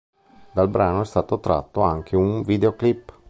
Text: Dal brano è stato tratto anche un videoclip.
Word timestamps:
Dal 0.53 0.67
brano 0.67 1.01
è 1.01 1.05
stato 1.05 1.39
tratto 1.39 1.81
anche 1.83 2.15
un 2.15 2.41
videoclip. 2.41 3.19